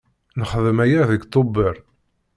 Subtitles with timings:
[0.39, 1.75] Nexdem aya deg Tubeṛ.